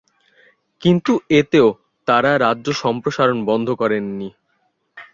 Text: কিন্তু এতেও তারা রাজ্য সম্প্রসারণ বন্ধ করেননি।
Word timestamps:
কিন্তু 0.81 1.11
এতেও 1.39 1.67
তারা 2.07 2.31
রাজ্য 2.45 2.67
সম্প্রসারণ 2.83 3.37
বন্ধ 3.49 3.67
করেননি। 3.81 4.29